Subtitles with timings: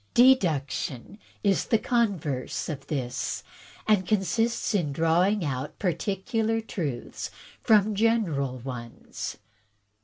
[0.15, 3.43] "Deduction is the converse of this,
[3.87, 7.29] and consists in drawing out particular truths
[7.61, 9.37] from general ones.